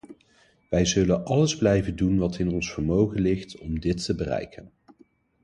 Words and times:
Wij 0.69 0.85
zullen 0.85 1.25
alles 1.25 1.57
blijven 1.57 1.95
doen 1.95 2.17
wat 2.17 2.37
in 2.39 2.51
ons 2.51 2.71
vermogen 2.73 3.21
ligt 3.21 3.57
om 3.57 3.79
dit 3.79 4.05
te 4.05 4.15
bereiken. 4.15 4.71